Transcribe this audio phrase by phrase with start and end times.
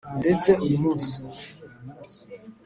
[0.19, 1.15] ndetse uyu munsi